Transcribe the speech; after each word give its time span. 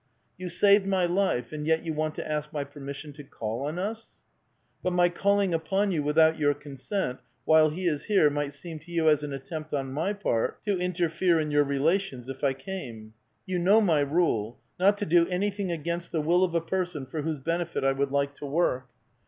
"You 0.39 0.49
saved 0.49 0.87
my 0.87 1.05
life, 1.05 1.53
and 1.53 1.67
yet 1.67 1.83
you 1.83 1.93
want 1.93 2.15
to 2.15 2.27
ask 2.27 2.51
my 2.51 2.63
permis 2.63 2.95
sion 2.95 3.13
to 3.13 3.23
call 3.23 3.67
on 3.67 3.77
us!"" 3.77 4.17
But 4.83 4.93
my 4.93 5.09
calling 5.09 5.53
upon 5.53 5.91
you, 5.91 6.01
without 6.01 6.39
your 6.39 6.55
consent, 6.55 7.19
while 7.45 7.69
he 7.69 7.85
is 7.85 8.05
here, 8.05 8.27
might 8.31 8.53
seem 8.53 8.79
to 8.79 8.91
you 8.91 9.07
as 9.09 9.21
an 9.21 9.31
attempt, 9.31 9.75
on 9.75 9.91
my 9.93 10.13
part, 10.13 10.63
to 10.63 10.75
interfere 10.79 11.39
in 11.39 11.51
your 11.51 11.63
relations, 11.65 12.29
if 12.29 12.43
I 12.43 12.53
came. 12.53 13.13
You 13.45 13.59
know 13.59 13.79
my 13.79 13.99
rule: 13.99 14.57
not 14.79 14.97
to 14.97 15.05
do 15.05 15.27
anything 15.27 15.71
against 15.71 16.11
the 16.11 16.19
will 16.21 16.43
of 16.43 16.55
a 16.55 16.61
person 16.61 17.05
for 17.05 17.21
whose 17.21 17.37
benefit 17.37 17.83
I 17.83 17.91
would 17.91 18.09
like 18.11 18.33
to 18.37 18.47
work." 18.47 18.87